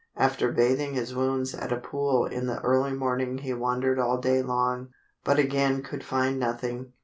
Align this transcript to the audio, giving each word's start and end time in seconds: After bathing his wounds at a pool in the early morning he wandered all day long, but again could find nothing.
After 0.17 0.51
bathing 0.51 0.95
his 0.95 1.13
wounds 1.13 1.53
at 1.53 1.71
a 1.71 1.77
pool 1.77 2.25
in 2.25 2.47
the 2.47 2.59
early 2.61 2.91
morning 2.93 3.37
he 3.37 3.53
wandered 3.53 3.99
all 3.99 4.17
day 4.17 4.41
long, 4.41 4.89
but 5.23 5.37
again 5.37 5.83
could 5.83 6.03
find 6.03 6.39
nothing. 6.39 6.93